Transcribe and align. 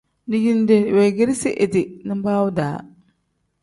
Dijinde 0.31 0.75
weegeresi 0.95 1.49
idi 1.65 1.83
nibaawu-daa. 2.07 2.77